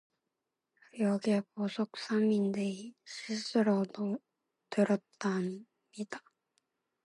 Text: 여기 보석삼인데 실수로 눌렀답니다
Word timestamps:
여기 0.99 1.39
보석삼인데 1.53 2.93
실수로 3.05 3.85
눌렀답니다 4.75 6.21